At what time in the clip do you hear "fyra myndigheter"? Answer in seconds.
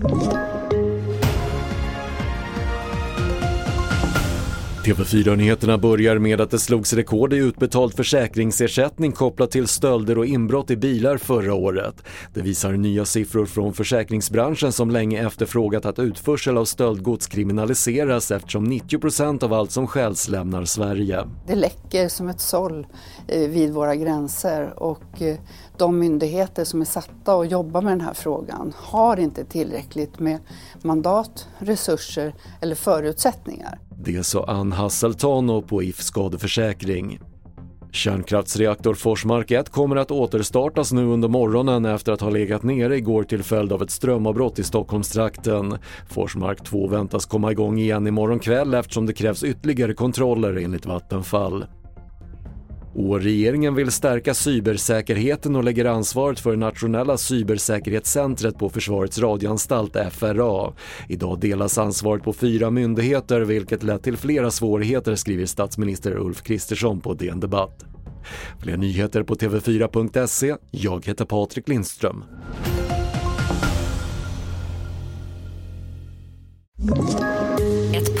62.32-63.40